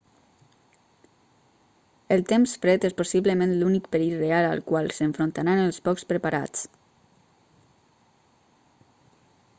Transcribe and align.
el 2.15 2.23
temps 2.31 2.55
fred 2.63 2.87
és 2.89 2.95
possiblement 3.03 3.53
l'únic 3.59 3.91
perill 3.97 4.17
real 4.23 4.47
al 4.49 4.65
qual 4.71 4.89
s'enfrontaran 5.01 5.63
els 5.67 5.79
poc 5.91 6.03
preparats 6.13 6.67